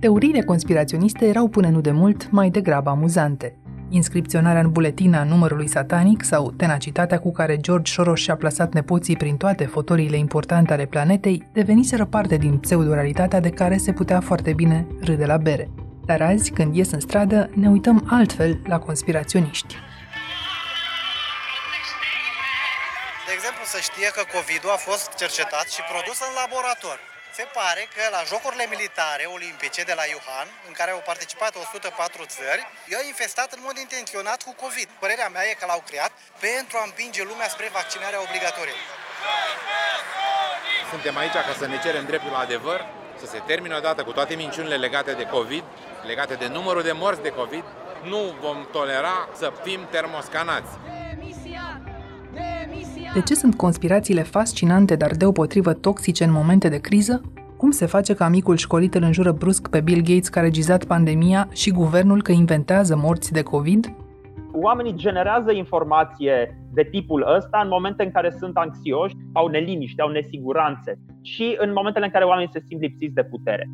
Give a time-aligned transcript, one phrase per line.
[0.00, 3.56] Teoriile conspiraționiste erau până nu de mult mai degrabă amuzante.
[3.88, 9.16] Inscripționarea în buletin a numărului satanic sau tenacitatea cu care George Soros și-a plasat nepoții
[9.16, 14.52] prin toate fotoriile importante ale planetei deveniseră parte din pseudo-realitatea de care se putea foarte
[14.52, 15.70] bine râde la bere.
[16.04, 19.74] Dar azi, când ies în stradă, ne uităm altfel la conspiraționiști.
[23.26, 26.98] De exemplu, să știe că COVID-ul a fost cercetat și produs în laborator.
[27.40, 32.24] Se pare că la Jocurile Militare Olimpice de la Yuhan, în care au participat 104
[32.36, 34.88] țări, i-au infestat în mod intenționat cu COVID.
[35.02, 36.12] Părerea mea e că l-au creat
[36.46, 38.78] pentru a împinge lumea spre vaccinarea obligatorie.
[40.92, 42.80] Suntem aici ca să ne cerem dreptul la adevăr,
[43.20, 45.64] să se termine odată cu toate minciunile legate de COVID,
[46.10, 47.64] legate de numărul de morți de COVID.
[48.02, 50.72] Nu vom tolera să fim termoscanați.
[53.14, 57.20] De ce sunt conspirațiile fascinante, dar deopotrivă toxice în momente de criză?
[57.56, 60.84] Cum se face că amicul școlit îl înjură brusc pe Bill Gates că a regizat
[60.84, 63.94] pandemia și guvernul că inventează morți de COVID?
[64.52, 70.08] Oamenii generează informație de tipul ăsta în momente în care sunt anxioși, au neliniște, au
[70.08, 73.68] nesiguranțe și în momentele în care oamenii se simt lipsiți de putere.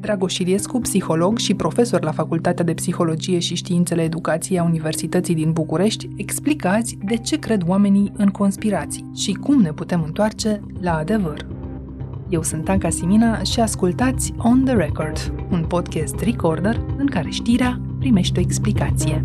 [0.00, 5.52] Dragoș Iliescu, psiholog și profesor la Facultatea de Psihologie și Științele Educației a Universității din
[5.52, 10.96] București, explică azi de ce cred oamenii în conspirații și cum ne putem întoarce la
[10.96, 11.46] adevăr.
[12.28, 17.80] Eu sunt Anca Simina și ascultați On The Record, un podcast recorder în care știrea
[17.98, 19.22] primește o explicație.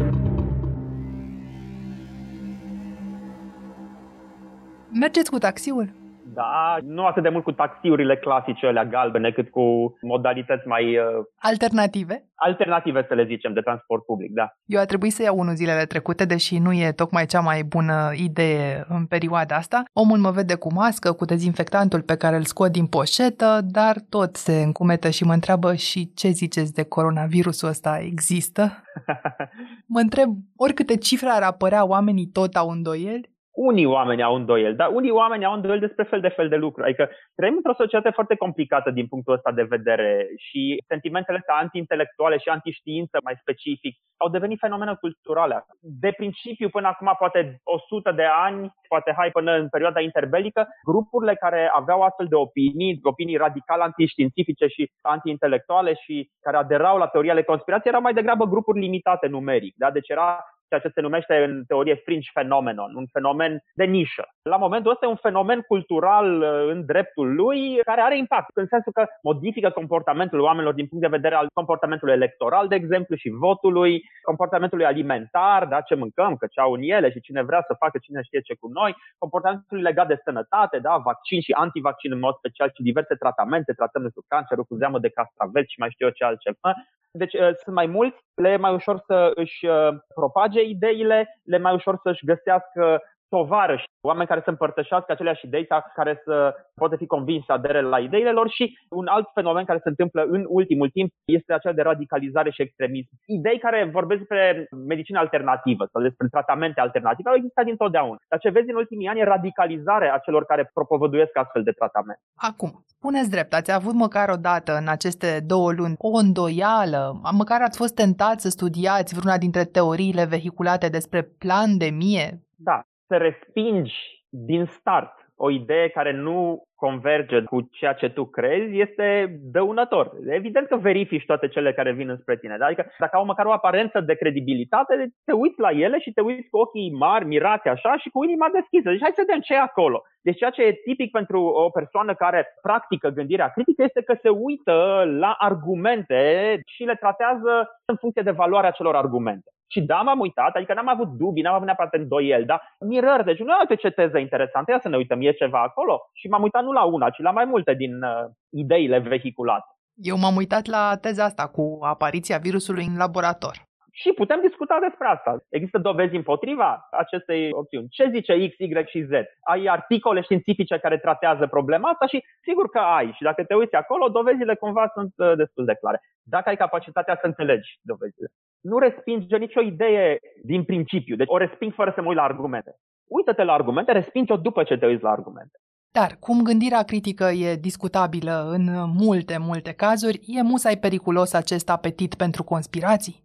[4.91, 6.02] Mergeți cu taxiul?
[6.33, 10.97] Da, nu atât de mult cu taxiurile clasice, alea galbene, cât cu modalități mai...
[10.97, 11.05] Uh,
[11.39, 12.25] alternative?
[12.35, 14.47] Alternative, să le zicem, de transport public, da.
[14.65, 18.11] Eu a trebuit să iau unul zilele trecute, deși nu e tocmai cea mai bună
[18.15, 19.83] idee în perioada asta.
[19.93, 24.35] Omul mă vede cu mască, cu dezinfectantul pe care îl scot din poșetă, dar tot
[24.35, 28.83] se încumetă și mă întreabă și ce ziceți de coronavirusul ăsta există?
[29.93, 33.32] mă întreb, oricâte cifre ar apărea, oamenii tot au îndoieli?
[33.53, 36.87] Unii oameni au îndoieli, dar unii oameni au îndoieli despre fel de fel de lucruri.
[36.87, 42.37] Adică trăim într-o societate foarte complicată din punctul ăsta de vedere și sentimentele astea anti-intelectuale
[42.37, 45.65] și anti-știință mai specific au devenit fenomene culturale.
[45.79, 51.35] De principiu, până acum, poate 100 de ani, poate hai până în perioada interbelică, grupurile
[51.35, 57.31] care aveau astfel de opinii, opinii radical antiștiințifice și anti-intelectuale și care aderau la teoria
[57.31, 59.73] ale conspirației, erau mai degrabă grupuri limitate numeric.
[59.77, 59.91] Da?
[59.91, 64.25] Deci era ceea ce se numește în teorie fringe phenomenon, un fenomen de nișă.
[64.41, 68.67] La momentul ăsta e un fenomen cultural uh, în dreptul lui care are impact, în
[68.67, 73.29] sensul că modifică comportamentul oamenilor din punct de vedere al comportamentului electoral, de exemplu, și
[73.29, 77.73] votului, comportamentului alimentar, da, ce mâncăm, că ce au în ele și cine vrea să
[77.79, 82.19] facă cine știe ce cu noi, comportamentul legat de sănătate, da, vaccin și antivaccin în
[82.19, 86.05] mod special și diverse tratamente, tratăm despre cancerul cu zeamă de castraveți și mai știu
[86.05, 86.71] eu ce altceva.
[87.15, 91.55] Deci uh, sunt mai mulți, le e mai ușor să își uh, propage ideile, le
[91.55, 93.01] e mai ușor să-și găsească
[93.35, 96.35] tovarăși, oameni care să împărtășească aceleași idei sau care să
[96.81, 100.21] poată fi convins să adere la ideile lor și un alt fenomen care se întâmplă
[100.35, 103.09] în ultimul timp este acela de radicalizare și extremism.
[103.25, 108.19] Idei care vorbesc despre medicină alternativă sau despre tratamente alternative au existat dintotdeauna.
[108.29, 112.19] Dar ce vezi în ultimii ani e radicalizarea acelor care propovăduiesc astfel de tratament.
[112.49, 117.01] Acum, spuneți drept, ați avut măcar o dată în aceste două luni o îndoială,
[117.41, 122.27] măcar ați fost tentat să studiați vreuna dintre teoriile vehiculate despre pandemie?
[122.69, 122.77] Da,
[123.13, 123.95] să respingi
[124.29, 130.11] din start o idee care nu converge cu ceea ce tu crezi este dăunător.
[130.27, 132.55] Evident că verifici toate cele care vin înspre tine.
[132.57, 132.65] Da?
[132.65, 134.93] Adică dacă au măcar o aparență de credibilitate,
[135.25, 138.47] te uiți la ele și te uiți cu ochii mari, mirați așa și cu inima
[138.53, 138.89] deschisă.
[138.89, 140.03] Deci hai să vedem ce e acolo.
[140.21, 144.29] Deci ceea ce e tipic pentru o persoană care practică gândirea critică este că se
[144.29, 146.21] uită la argumente
[146.65, 147.53] și le tratează
[147.85, 149.52] în funcție de valoarea celor argumente.
[149.67, 153.39] Și da, m-am uitat, adică n-am avut dubii, n-am avut neapărat îndoieli, dar mirări, deci
[153.39, 156.01] nu uite ce teză interesantă, ia să ne uităm, e ceva acolo.
[156.13, 158.09] Și m-am uitat nu la una, ci la mai multe din uh,
[158.49, 159.65] ideile vehiculate.
[159.95, 163.55] Eu m-am uitat la teza asta cu apariția virusului în laborator.
[163.95, 165.43] Și putem discuta despre asta.
[165.49, 167.87] Există dovezi împotriva acestei opțiuni.
[167.89, 169.11] Ce zice X, Y și Z?
[169.41, 173.11] Ai articole științifice care tratează problema asta și sigur că ai.
[173.15, 176.01] Și dacă te uiți acolo, dovezile cumva sunt uh, destul de clare.
[176.23, 178.27] Dacă ai capacitatea să înțelegi dovezile.
[178.61, 181.15] Nu respinge nicio idee din principiu.
[181.15, 182.75] Deci o resping fără să mă uit la argumente.
[183.07, 185.57] Uită-te la argumente, respinge-o după ce te uiți la argumente.
[185.99, 188.63] Dar, cum gândirea critică e discutabilă în
[189.03, 193.15] multe, multe cazuri, e musai periculos acest apetit pentru conspirații?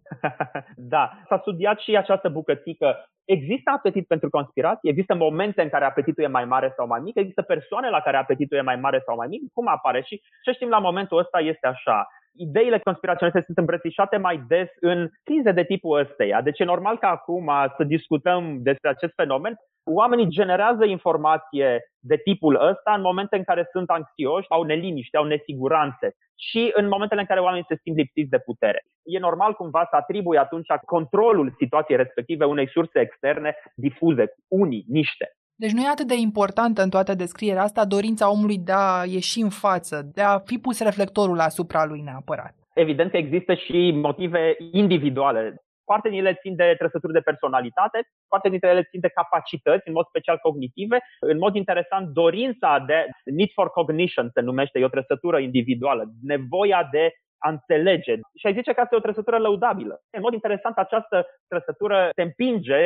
[0.93, 3.09] da, s-a studiat și această bucățică.
[3.25, 4.89] Există apetit pentru conspirații?
[4.89, 7.15] Există momente în care apetitul e mai mare sau mai mic?
[7.15, 9.41] Există persoane la care apetitul e mai mare sau mai mic?
[9.53, 10.01] Cum apare?
[10.01, 12.07] Și ce știm la momentul ăsta este așa.
[12.35, 16.41] Ideile conspiraționiste sunt îmbrățișate mai des în crize de tipul ăsteia.
[16.41, 19.55] Deci e normal că acum să discutăm despre acest fenomen.
[19.83, 25.23] Oamenii generează informație de tipul ăsta în momente în care sunt anxioși, au neliniște, au
[25.25, 28.83] nesiguranțe și în momentele în care oamenii se simt lipsiți de putere.
[29.03, 35.31] E normal cumva să atribui atunci controlul situației respective unei surse externe difuze, unii, niște.
[35.63, 39.39] Deci nu e atât de importantă în toată descrierea asta dorința omului de a ieși
[39.41, 42.53] în față, de a fi pus reflectorul asupra lui neapărat.
[42.73, 45.41] Evident că există și motive individuale.
[45.83, 49.93] Foarte din ele țin de trăsături de personalitate, foarte dintre ele țin de capacități, în
[49.93, 50.97] mod special cognitive.
[51.19, 52.99] În mod interesant, dorința de
[53.37, 58.13] need for cognition se numește, e o trăsătură individuală, nevoia de a înțelege.
[58.39, 60.01] Și ai zice că asta e o trăsătură lăudabilă.
[60.17, 62.81] În mod interesant, această trăsătură te împinge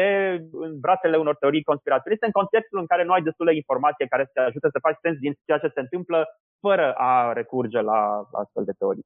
[0.52, 4.32] în brațele unor teorii conspiraționiste în contextul în care nu ai destulă informație care să
[4.34, 6.28] te ajute să faci sens din ceea ce se întâmplă
[6.60, 9.06] fără a recurge la astfel de teorii.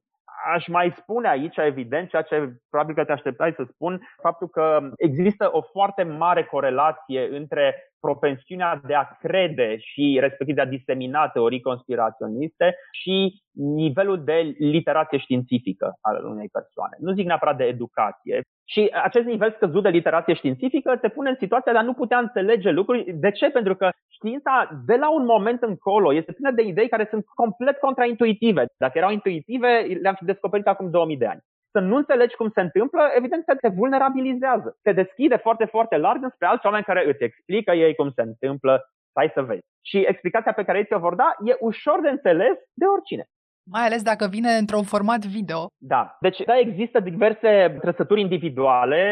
[0.54, 4.90] Aș mai spune aici, evident, ceea ce probabil că te așteptai să spun, faptul că
[4.96, 11.28] există o foarte mare corelație între propensiunea de a crede și respectiv de a disemina
[11.28, 16.96] teorii conspiraționiste și nivelul de literație științifică al unei persoane.
[17.00, 18.40] Nu zic neapărat de educație.
[18.64, 22.18] Și acest nivel scăzut de literație științifică te pune în situația de a nu putea
[22.18, 23.12] înțelege lucruri.
[23.12, 23.50] De ce?
[23.50, 27.78] Pentru că știința de la un moment încolo este plină de idei care sunt complet
[27.78, 28.66] contraintuitive.
[28.78, 32.60] Dacă erau intuitive, le-am fi descoperit acum 2000 de ani să nu înțelegi cum se
[32.60, 34.78] întâmplă, evident că te vulnerabilizează.
[34.82, 38.90] Te deschide foarte, foarte larg spre alți oameni care îți explică ei cum se întâmplă,
[39.10, 39.66] stai să vezi.
[39.82, 43.24] Și explicația pe care ei ți-o vor da e ușor de înțeles de oricine.
[43.70, 45.66] Mai ales dacă vine într-un format video.
[45.76, 46.16] Da.
[46.20, 49.02] Deci, da, există diverse trăsături individuale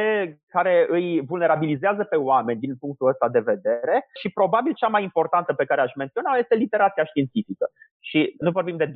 [0.48, 5.52] care îi vulnerabilizează pe oameni din punctul ăsta de vedere și probabil cea mai importantă
[5.52, 7.66] pe care aș menționa este literația științifică.
[8.00, 8.90] Și nu vorbim de 2%,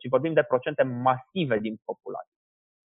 [0.00, 2.39] ci vorbim de procente masive din populație.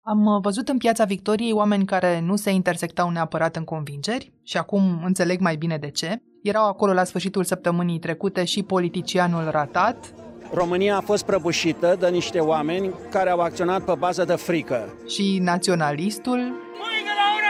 [0.04, 4.56] Am uh, văzut în piața Victoriei oameni care nu se intersectau neapărat în convingeri și
[4.56, 6.22] acum înțeleg mai bine de ce.
[6.43, 10.14] Erau acolo la sfârșitul săptămânii trecute și politicianul ratat.
[10.54, 14.94] România a fost prăbușită de niște oameni care au acționat pe bază de frică.
[15.08, 16.61] Și naționalistul.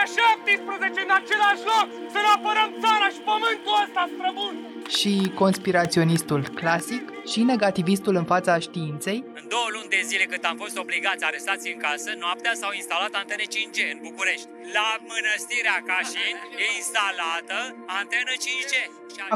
[0.02, 4.54] Mâine la ora 17 în același loc să ne apărăm țara și pământul ăsta străbun!
[4.98, 5.12] Și
[5.42, 9.18] conspiraționistul clasic și negativistul în fața științei.
[9.40, 13.12] În două luni de zile cât am fost obligați arestați în casă, noaptea s-au instalat
[13.20, 14.48] antene 5G în București.
[14.76, 17.58] La mănăstirea Cașin e instalată
[18.00, 18.72] antenă 5G.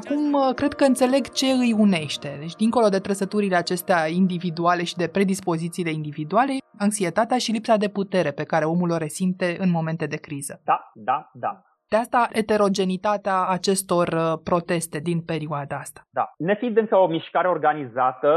[0.00, 2.36] Acum cred că înțeleg ce îi unește.
[2.42, 8.30] Deci, dincolo de trăsăturile acestea individuale și de predispozițiile individuale, anxietatea și lipsa de putere
[8.30, 10.60] pe care omul o resimte în momente de criză.
[10.64, 11.62] Da, da, da.
[11.88, 16.00] De asta eterogenitatea acestor uh, proteste din perioada asta.
[16.10, 16.24] Da.
[16.38, 18.30] Nefiind încă o mișcare organizată,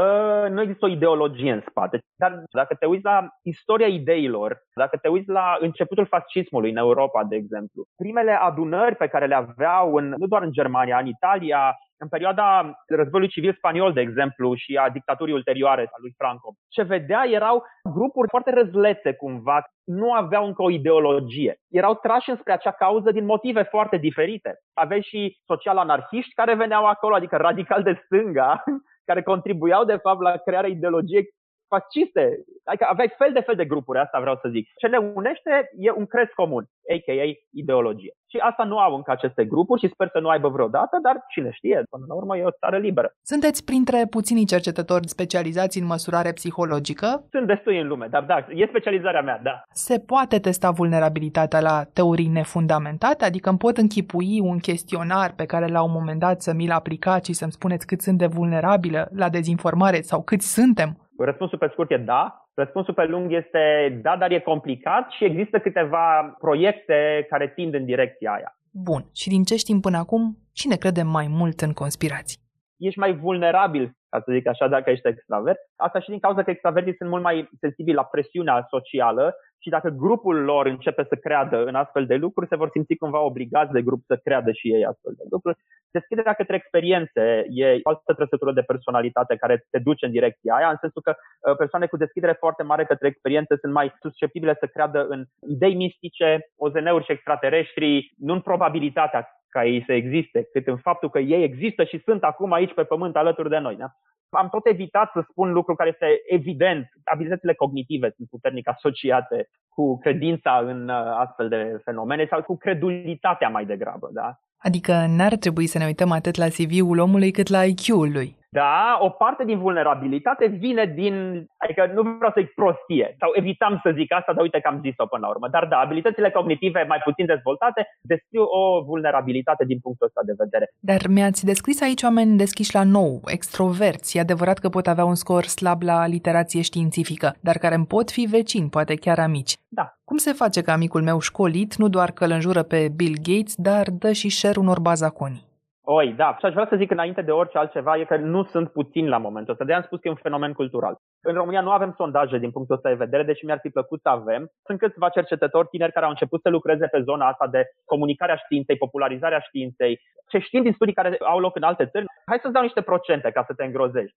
[0.50, 1.98] nu există o ideologie în spate.
[2.16, 7.24] Dar dacă te uiți la istoria ideilor, dacă te uiți la începutul fascismului în Europa,
[7.24, 11.76] de exemplu, primele adunări pe care le aveau în, nu doar în Germania, în Italia,
[12.02, 16.82] în perioada războiului civil spaniol, de exemplu, și a dictaturii ulterioare a lui Franco, ce
[16.82, 21.56] vedea erau grupuri foarte răzlețe cumva, nu aveau încă o ideologie.
[21.68, 24.58] Erau trași înspre acea cauză din motive foarte diferite.
[24.72, 28.62] Aveai și social-anarhiști care veneau acolo, adică radical de stânga,
[29.08, 31.28] care contribuiau de fapt la crearea ideologiei
[31.72, 32.24] fasciste.
[32.70, 34.64] Adică aveai fel de fel de grupuri, asta vreau să zic.
[34.80, 35.52] Ce ne unește
[35.86, 37.26] e un crez comun, a.k.a.
[37.62, 38.12] ideologie.
[38.32, 41.50] Și asta nu au încă aceste grupuri și sper să nu aibă vreodată, dar cine
[41.52, 43.08] știe, până la urmă e o țară liberă.
[43.22, 47.26] Sunteți printre puținii cercetători specializați în măsurare psihologică?
[47.30, 49.62] Sunt destui în lume, dar da, e specializarea mea, da.
[49.72, 53.24] Se poate testa vulnerabilitatea la teorii nefundamentate?
[53.24, 57.30] Adică îmi pot închipui un chestionar pe care la un moment dat să mi-l aplicați
[57.30, 60.99] și să-mi spuneți cât sunt de vulnerabilă la dezinformare sau cât suntem?
[61.24, 62.48] Răspunsul pe scurt e da.
[62.54, 67.84] Răspunsul pe lung este da, dar e complicat și există câteva proiecte care tind în
[67.84, 68.56] direcția aia.
[68.70, 69.04] Bun.
[69.14, 72.40] Și din ce știm până acum, cine crede mai mult în conspirații?
[72.76, 75.58] Ești mai vulnerabil, ca să zic așa, dacă ești extravert.
[75.76, 79.88] Asta și din cauza că extravertii sunt mult mai sensibili la presiunea socială și dacă
[79.88, 83.82] grupul lor începe să creadă în astfel de lucruri, se vor simți cumva obligați de
[83.82, 85.58] grup să creadă și ei astfel de lucruri.
[85.90, 90.68] Deschiderea către experiențe e o altă trăsătură de personalitate care te duce în direcția aia,
[90.68, 94.66] în sensul că uh, persoane cu deschidere foarte mare către experiențe sunt mai susceptibile să
[94.66, 100.66] creadă în idei mistice, OZN-uri și extraterestri, nu în probabilitatea ca ei să existe, cât
[100.66, 103.76] în faptul că ei există și sunt acum aici pe pământ alături de noi.
[103.76, 103.88] Da?
[104.30, 106.88] Am tot evitat să spun lucru care este evident.
[107.04, 113.48] Abilitățile cognitive sunt puternic asociate cu credința în uh, astfel de fenomene sau cu credulitatea
[113.48, 114.08] mai degrabă.
[114.12, 114.40] Da?
[114.56, 118.38] Adică n-ar trebui să ne uităm atât la CV-ul omului cât la IQ-ul lui.
[118.52, 121.14] Da, o parte din vulnerabilitate vine din,
[121.56, 125.06] adică nu vreau să-i prostie, sau evitam să zic asta, dar uite că am zis-o
[125.06, 125.48] până la urmă.
[125.48, 130.66] Dar da, abilitățile cognitive mai puțin dezvoltate descriu o vulnerabilitate din punctul ăsta de vedere.
[130.80, 134.16] Dar mi-ați descris aici oameni deschiși la nou, extroverți.
[134.16, 138.10] E adevărat că pot avea un scor slab la literație științifică, dar care îmi pot
[138.10, 139.54] fi vecini, poate chiar amici.
[139.68, 139.94] Da.
[140.04, 143.54] Cum se face că amicul meu școlit nu doar că îl înjură pe Bill Gates,
[143.56, 145.48] dar dă și share unor bazaconi?
[145.92, 146.36] Oi, da.
[146.38, 149.18] Și aș vrea să zic înainte de orice altceva e că nu sunt puțini la
[149.18, 149.64] momentul ăsta.
[149.64, 150.96] De am spus că e un fenomen cultural.
[151.20, 154.08] În România nu avem sondaje din punctul ăsta de vedere, deși mi-ar fi plăcut să
[154.08, 154.50] avem.
[154.66, 158.76] Sunt câțiva cercetători tineri care au început să lucreze pe zona asta de comunicarea științei,
[158.76, 160.00] popularizarea științei.
[160.28, 163.30] Ce știm din studii care au loc în alte țări, hai să-ți dau niște procente
[163.30, 164.16] ca să te îngrozești.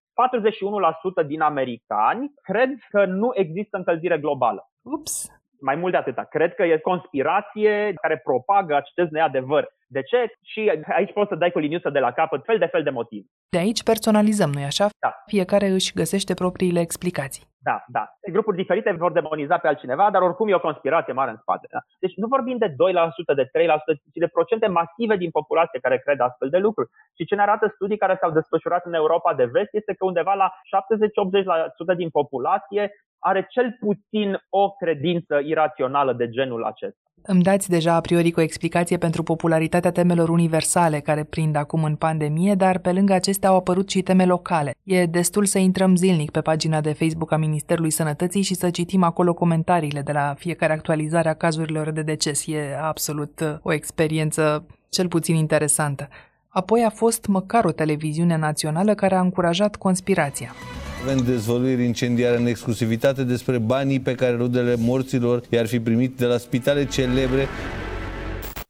[1.24, 4.62] 41% din americani cred că nu există încălzire globală.
[4.82, 5.28] Ups!
[5.62, 6.24] Mai mult de atâta.
[6.24, 9.68] Cred că e conspirație care propagă acest neadevăr.
[9.94, 10.20] De ce?
[10.52, 10.62] Și
[11.00, 13.26] aici poți să dai cu liniuță de la capăt fel de fel de motiv.
[13.50, 14.88] De aici personalizăm, nu-i așa?
[15.00, 15.12] Da.
[15.26, 17.44] Fiecare își găsește propriile explicații.
[17.70, 18.04] Da, da.
[18.36, 21.68] Grupuri diferite vor demoniza pe altcineva, dar oricum e o conspirație mare în spate.
[21.72, 21.80] Da?
[22.00, 22.74] Deci nu vorbim de 2%,
[23.36, 23.50] de 3%,
[24.14, 26.90] ci de procente masive din populație care cred astfel de lucruri.
[27.18, 30.34] Și ce ne arată studii care s-au desfășurat în Europa de vest este că undeva
[30.34, 30.48] la
[31.94, 37.03] 70-80% din populație are cel puțin o credință irațională de genul acesta.
[37.26, 41.96] Îmi dați deja a priori o explicație pentru popularitatea temelor universale care prind acum în
[41.96, 44.76] pandemie, dar pe lângă acestea au apărut și teme locale.
[44.84, 49.04] E destul să intrăm zilnic pe pagina de Facebook a Ministerului Sănătății și să citim
[49.04, 52.48] acolo comentariile de la fiecare actualizare a cazurilor de deces.
[52.48, 56.08] E absolut uh, o experiență cel puțin interesantă.
[56.50, 60.54] Apoi a fost măcar o televiziune națională care a încurajat conspirația.
[61.04, 66.26] Avem dezvăluiri incendiare în exclusivitate despre banii pe care rudele morților i-ar fi primit de
[66.26, 67.48] la spitale celebre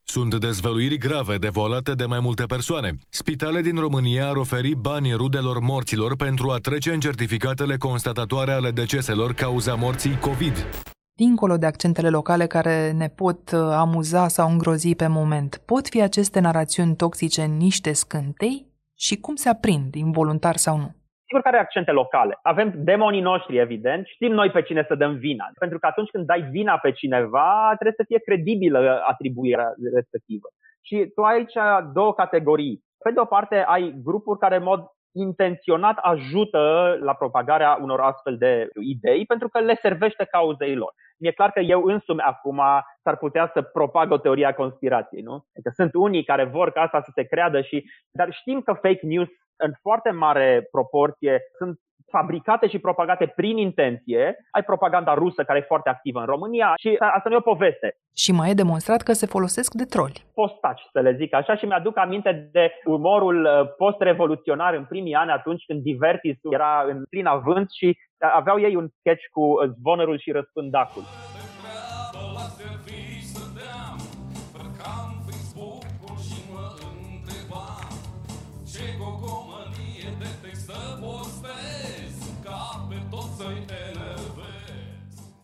[0.03, 2.97] sunt dezvăluiri grave devolate de mai multe persoane.
[3.09, 8.71] Spitale din România ar oferi bani rudelor morților pentru a trece în certificatele constatatoare ale
[8.71, 10.65] deceselor cauza morții COVID.
[11.13, 16.01] Dincolo de accentele locale care ne pot uh, amuza sau îngrozi pe moment, pot fi
[16.01, 18.67] aceste narațiuni toxice niște scântei?
[18.95, 21.02] Și cum se aprind, involuntar sau nu?
[21.33, 22.39] Sigur că are accente locale.
[22.41, 25.45] Avem demonii noștri, evident, știm noi pe cine să dăm vina.
[25.59, 30.47] Pentru că atunci când dai vina pe cineva, trebuie să fie credibilă atribuirea respectivă.
[30.81, 31.53] Și tu ai aici
[31.93, 32.83] două categorii.
[33.03, 34.81] Pe de o parte, ai grupuri care în mod
[35.13, 40.93] intenționat ajută la propagarea unor astfel de idei pentru că le servește cauzei lor.
[41.19, 42.61] Mi-e clar că eu însumi acum
[43.03, 45.33] s-ar putea să propag o teorie a conspirației, nu?
[45.33, 47.85] Adică sunt unii care vor ca asta să se creadă și...
[48.11, 49.29] Dar știm că fake news
[49.65, 51.79] în foarte mare proporție sunt
[52.15, 54.23] fabricate și propagate prin intenție.
[54.51, 57.97] Ai propaganda rusă care e foarte activă în România și asta nu e o poveste.
[58.15, 60.23] Și mai e demonstrat că se folosesc de troli.
[60.33, 65.31] Postaci, să le zic așa, și mi-aduc aminte de umorul uh, post-revoluționar în primii ani,
[65.31, 67.97] atunci când Divertis era în plin avânt și
[68.33, 71.03] aveau ei un sketch cu uh, zvonărul și răspândacul.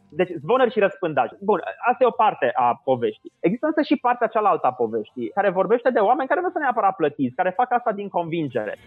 [0.09, 1.29] Deci zvonări și răspândaj.
[1.39, 1.59] Bun,
[1.89, 3.31] asta e o parte a poveștii.
[3.39, 6.95] Există însă și partea cealaltă a poveștii, care vorbește de oameni care nu sunt neapărat
[6.95, 8.77] plătiți, care fac asta din convingere.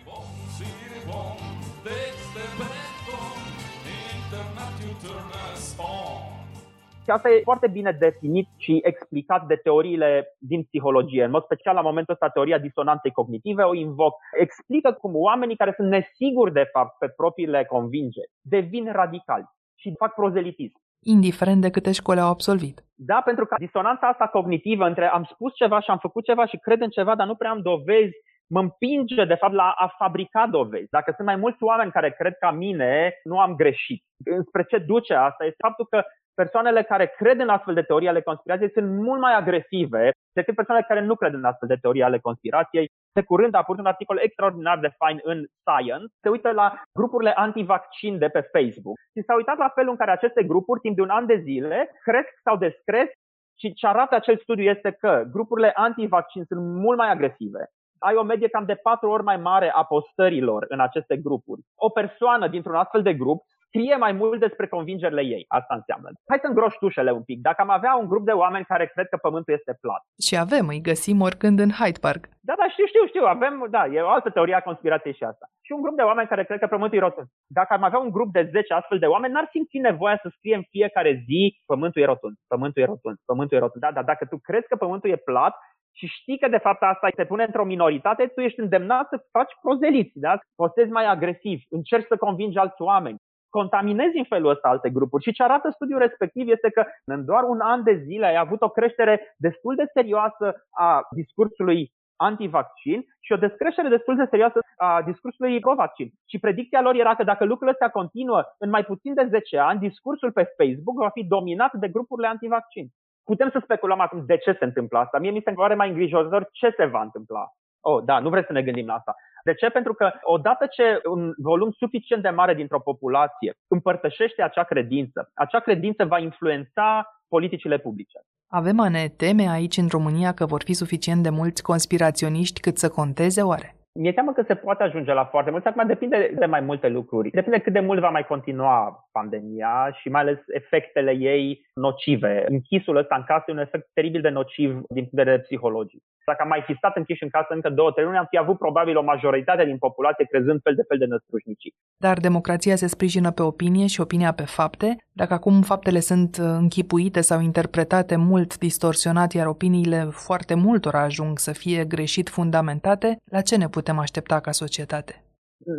[7.04, 11.24] Și asta e foarte bine definit și explicat de teoriile din psihologie.
[11.24, 14.14] În mod special, la momentul ăsta, teoria disonanței cognitive o invoc.
[14.38, 19.44] Explică cum oamenii care sunt nesiguri de fapt pe propriile convingeri devin radicali
[19.74, 22.84] și fac prozelitism indiferent de câte școli au absolvit.
[22.94, 26.56] Da, pentru că disonanța asta cognitivă între am spus ceva și am făcut ceva și
[26.56, 28.16] cred în ceva, dar nu prea am dovezi,
[28.46, 30.90] mă împinge de fapt la a fabrica dovezi.
[30.90, 34.04] Dacă sunt mai mulți oameni care cred ca mine, nu am greșit.
[34.48, 36.02] Spre ce duce asta este faptul că
[36.34, 40.86] persoanele care cred în astfel de teorii ale conspirației sunt mult mai agresive decât persoanele
[40.88, 42.90] care nu cred în astfel de teorii ale conspirației.
[43.12, 47.32] De curând a apărut un articol extraordinar de fain în Science, se uită la grupurile
[47.32, 51.02] antivaccin de pe Facebook și s-a uitat la felul în care aceste grupuri, timp de
[51.02, 53.12] un an de zile, cresc sau descresc
[53.60, 57.62] și ce arată acel studiu este că grupurile antivaccin sunt mult mai agresive,
[57.98, 61.60] ai o medie cam de patru ori mai mare a postărilor în aceste grupuri.
[61.74, 65.44] O persoană dintr-un astfel de grup scrie mai mult despre convingerile ei.
[65.48, 66.08] Asta înseamnă.
[66.30, 67.38] Hai să îngroși tușele un pic.
[67.48, 70.02] Dacă am avea un grup de oameni care cred că pământul este plat.
[70.26, 72.22] Și avem, îi găsim oricând în Hyde Park.
[72.48, 73.24] Da, da, știu, știu, știu.
[73.36, 75.46] Avem, da, e o altă teorie a conspirației și asta.
[75.66, 77.28] Și un grup de oameni care cred că pământul e rotund.
[77.58, 80.54] Dacă am avea un grup de 10 astfel de oameni, n-ar simți nevoia să scrie
[80.60, 83.82] în fiecare zi pământul e rotund, pământul e rotund, pământul e rotund.
[83.84, 85.54] Da, dar dacă tu crezi că pământul e plat,
[85.98, 89.52] și știi că de fapt asta te pune într-o minoritate, tu ești îndemnat să faci
[89.62, 90.38] prozeliți, da?
[90.54, 93.18] postezi mai agresiv, încerci să convingi alți oameni,
[93.58, 95.22] contaminezi în felul ăsta alte grupuri.
[95.22, 98.60] Și ce arată studiul respectiv este că în doar un an de zile ai avut
[98.62, 105.02] o creștere destul de serioasă a discursului antivaccin și o descreștere destul de serioasă a
[105.10, 106.08] discursului pro-vaccin.
[106.30, 109.84] Și predicția lor era că dacă lucrurile astea continuă în mai puțin de 10 ani,
[109.88, 112.86] discursul pe Facebook va fi dominat de grupurile antivaccin.
[113.24, 115.18] Putem să speculăm acum de ce se întâmplă asta.
[115.18, 117.44] Mie mi se pare mai îngrijorător ce se va întâmpla.
[117.80, 119.14] Oh, da, nu vreți să ne gândim la asta.
[119.44, 119.68] De ce?
[119.68, 125.60] Pentru că odată ce un volum suficient de mare dintr-o populație împărtășește acea credință, acea
[125.60, 128.18] credință va influența politicile publice.
[128.48, 132.76] Avem a ne teme aici în România că vor fi suficient de mulți conspiraționiști cât
[132.78, 133.76] să conteze oare?
[133.94, 135.66] Mi-e teamă că se poate ajunge la foarte mult.
[135.66, 137.30] Acum depinde de mai multe lucruri.
[137.30, 142.44] Depinde cât de mult va mai continua pandemia și mai ales efectele ei nocive.
[142.48, 146.02] Închisul ăsta în casă e un efect teribil de nociv din punct de vedere psihologic.
[146.24, 148.58] Dacă am mai fi stat închiși în casă încă două, trei luni, am fi avut
[148.58, 151.74] probabil o majoritate din populație crezând fel de fel de năstrușnicii.
[151.96, 154.96] Dar democrația se sprijină pe opinie și opinia pe fapte.
[155.12, 161.52] Dacă acum faptele sunt închipuite sau interpretate mult distorsionat, iar opiniile foarte multor ajung să
[161.52, 165.24] fie greșit fundamentate, la ce ne putem aștepta ca societate?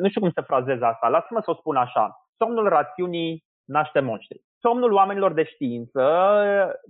[0.01, 1.07] Nu știu cum să frazez asta.
[1.07, 2.27] Lasă-mă să o spun așa.
[2.38, 6.01] Somnul rațiunii naște monștri somnul oamenilor de știință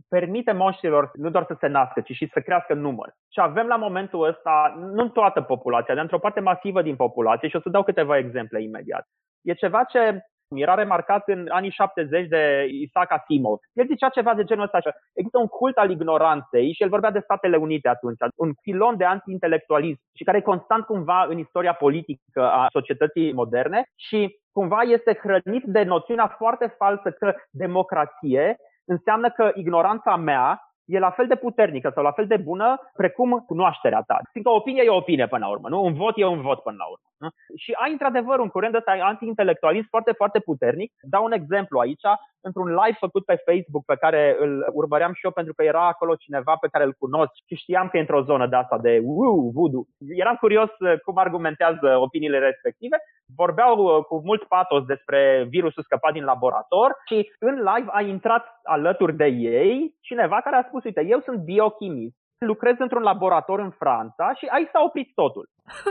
[0.09, 3.09] permite monștrilor nu doar să se nască, ci și să crească în număr.
[3.33, 7.47] Și avem la momentul ăsta, nu în toată populația, dar într-o parte masivă din populație,
[7.47, 9.05] și o să dau câteva exemple imediat.
[9.41, 10.21] E ceva ce
[10.55, 13.57] era remarcat în anii 70 de Isaac Asimov.
[13.73, 14.79] El zicea ceva de genul ăsta.
[15.13, 19.05] Există un cult al ignoranței și el vorbea de Statele Unite atunci, un filon de
[19.05, 25.19] anti-intelectualism și care e constant cumva în istoria politică a societății moderne și cumva este
[25.21, 31.35] hrănit de noțiunea foarte falsă că democrație înseamnă că ignoranța mea e la fel de
[31.35, 34.19] puternică sau la fel de bună precum cunoașterea ta.
[34.31, 35.83] Fiindcă o opinie e o opinie până la urmă, nu?
[35.83, 37.07] Un vot e un vot până la urmă.
[37.17, 37.29] Nu?
[37.57, 40.93] Și ai într-adevăr un curent ăsta anti-intelectualist foarte, foarte puternic.
[41.01, 42.05] Dau un exemplu aici,
[42.47, 46.15] într-un live făcut pe Facebook pe care îl urmăream și eu pentru că era acolo
[46.15, 49.51] cineva pe care îl cunosc și știam că e într-o zonă de asta de uu,
[49.55, 49.83] voodoo.
[50.23, 52.97] Eram curios uh, cum argumentează opiniile respective.
[53.35, 58.45] Vorbeau uh, cu mult patos despre virusul scăpat din laborator și în live a intrat
[58.63, 63.69] alături de ei cineva care a spus, uite, eu sunt biochimist, lucrez într-un laborator în
[63.69, 65.49] Franța și aici s-a oprit totul.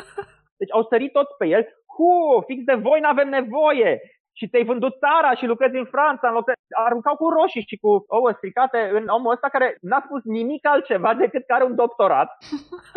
[0.61, 1.63] Deci au sărit toți pe el.
[1.97, 4.01] Hu, fix de voi n-avem nevoie
[4.33, 6.53] și te-ai vândut țara și lucrezi în Franța, în loc de...
[6.87, 11.15] aruncau cu roșii și cu ouă stricate în omul ăsta care n-a spus nimic altceva
[11.15, 12.31] decât că are un doctorat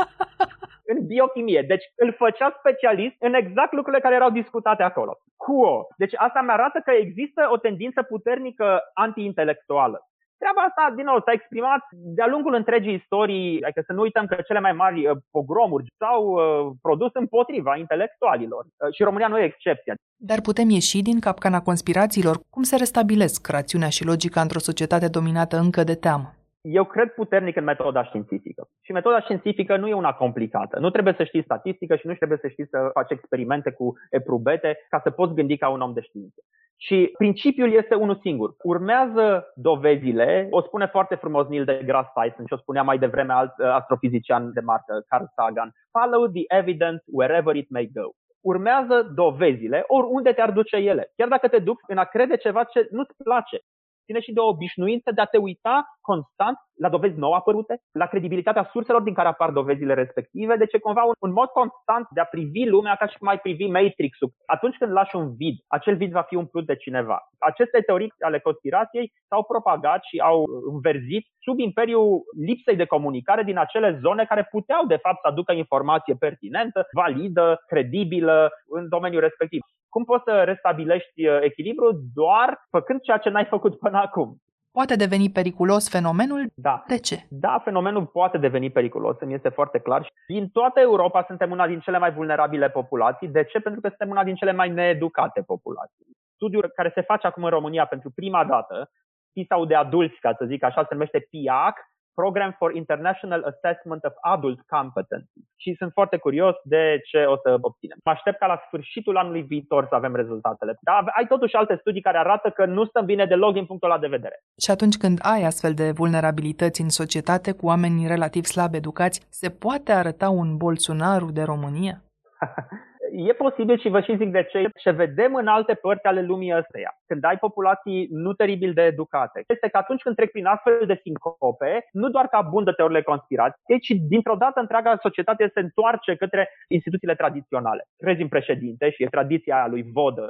[0.92, 1.62] în biochimie.
[1.62, 5.18] Deci îl făcea specialist în exact lucrurile care erau discutate acolo.
[5.36, 5.88] Cuo.
[5.98, 10.08] Deci asta mi arată că există o tendință puternică anti-intelectuală.
[10.42, 11.84] Treaba asta, din nou, s-a exprimat
[12.18, 16.24] de-a lungul întregii istorii, adică să nu uităm că cele mai mari uh, pogromuri s-au
[16.32, 19.94] uh, produs împotriva intelectualilor uh, și România nu e excepția.
[20.16, 22.36] Dar putem ieși din capcana conspirațiilor?
[22.50, 26.34] Cum se restabilesc rațiunea și logica într-o societate dominată încă de teamă?
[26.62, 28.68] Eu cred puternic în metoda științifică.
[28.82, 30.80] Și metoda științifică nu e una complicată.
[30.80, 34.78] Nu trebuie să știi statistică și nu trebuie să știi să faci experimente cu eprubete
[34.90, 36.42] ca să poți gândi ca un om de știință.
[36.78, 38.56] Și principiul este unul singur.
[38.64, 43.54] Urmează dovezile, o spune foarte frumos Neil deGrasse Tyson și o spunea mai devreme alt
[43.58, 45.72] uh, astrofizician de marcă, Carl Sagan.
[45.92, 48.10] Follow the evidence wherever it may go.
[48.42, 51.12] Urmează dovezile oriunde te-ar duce ele.
[51.16, 53.60] Chiar dacă te duci în a crede ceva ce nu-ți place
[54.06, 58.06] ține și de o obișnuință de a te uita constant la dovezi nou apărute, la
[58.06, 62.22] credibilitatea surselor din care apar dovezile respective, deci e cumva un, un mod constant de
[62.22, 64.32] a privi lumea ca și cum ai privi Matrix-ul.
[64.46, 67.18] Atunci când lași un vid, acel vid va fi umplut de cineva.
[67.40, 73.58] Aceste teorii ale conspirației s-au propagat și au înverzit sub imperiul lipsei de comunicare din
[73.58, 79.62] acele zone care puteau de fapt să aducă informație pertinentă, validă, credibilă în domeniul respectiv.
[79.96, 81.88] Cum poți să restabilești uh, echilibru?
[82.14, 84.38] Doar făcând ceea ce n-ai făcut până acum.
[84.72, 86.46] Poate deveni periculos fenomenul?
[86.56, 86.84] Da.
[86.88, 87.18] De ce?
[87.30, 90.12] Da, fenomenul poate deveni periculos, îmi este foarte clar.
[90.28, 93.28] Din toată Europa suntem una din cele mai vulnerabile populații.
[93.28, 93.60] De ce?
[93.60, 96.06] Pentru că suntem una din cele mai needucate populații.
[96.36, 98.90] Studiul care se face acum în România pentru prima dată,
[99.34, 101.76] PISA de adulți, ca să zic așa, se numește PIAC,
[102.22, 105.40] Program for International Assessment of Adult Competency.
[105.56, 107.98] Și sunt foarte curios de ce o să obținem.
[108.06, 110.78] Mă aștept ca la sfârșitul anului viitor să avem rezultatele.
[110.82, 114.00] Dar ai totuși alte studii care arată că nu stăm bine deloc din punctul ăla
[114.00, 114.38] de vedere.
[114.64, 119.50] Și atunci când ai astfel de vulnerabilități în societate cu oameni relativ slab educați, se
[119.50, 121.96] poate arăta un Bolsonaro de România?
[123.18, 124.70] E posibil și vă și zic de ce.
[124.76, 129.44] Ce vedem în alte părți ale lumii ăsteia, când ai populații nu teribil de educate,
[129.48, 133.80] este că atunci când trec prin astfel de sincope, nu doar că abundă teorile conspirației,
[133.80, 137.84] ci dintr-o dată întreaga societate se întoarce către instituțiile tradiționale.
[137.98, 140.28] Crezi în președinte și e tradiția aia lui Vodă,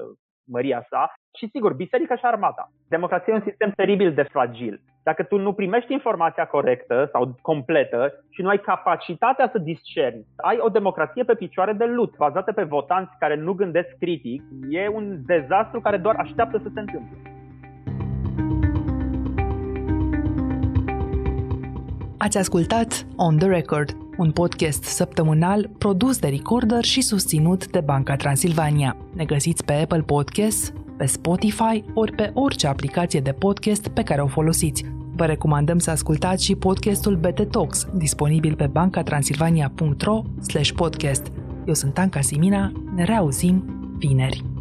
[0.48, 2.72] măria sa, și sigur, biserica și armata.
[2.90, 4.82] Democrația e un sistem teribil de fragil.
[5.10, 10.58] Dacă tu nu primești informația corectă sau completă și nu ai capacitatea să discerni, ai
[10.60, 15.18] o democrație pe picioare de lut, bazată pe votanți care nu gândesc critic, e un
[15.26, 17.18] dezastru care doar așteaptă să se întâmple.
[22.18, 28.16] Ați ascultat On The Record, un podcast săptămânal produs de Recorder și susținut de Banca
[28.16, 28.96] Transilvania.
[29.16, 34.22] Ne găsiți pe Apple Podcasts, pe Spotify ori pe orice aplicație de podcast pe care
[34.22, 34.95] o folosiți.
[35.16, 40.22] Vă recomandăm să ascultați și podcastul BT Talks, disponibil pe bancatransilvania.ro
[40.76, 41.32] podcast.
[41.66, 43.64] Eu sunt Anca Simina, ne reauzim
[43.98, 44.55] vineri.